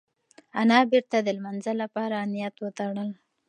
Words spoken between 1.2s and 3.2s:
د لمانځه لپاره نیت وتړل.